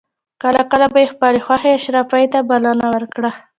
کله 0.43 0.61
کله 0.71 0.85
به 0.93 0.99
یې 1.03 1.11
خپلې 1.13 1.39
خوښې 1.45 1.71
اشرافي 1.77 2.23
ته 2.33 2.39
بلنه 2.49 2.85
ورکړه. 2.93 3.31